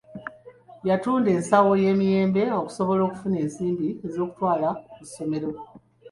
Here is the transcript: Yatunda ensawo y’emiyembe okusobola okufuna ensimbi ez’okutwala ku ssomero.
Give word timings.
Yatunda 0.87 1.29
ensawo 1.37 1.71
y’emiyembe 1.83 2.41
okusobola 2.59 3.01
okufuna 3.03 3.35
ensimbi 3.43 3.87
ez’okutwala 4.07 4.69
ku 4.93 5.01
ssomero. 5.07 5.49